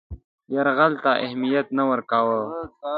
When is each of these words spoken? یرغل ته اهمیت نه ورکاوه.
یرغل 0.53 0.93
ته 1.03 1.11
اهمیت 1.25 1.67
نه 1.77 1.83
ورکاوه. 1.89 2.39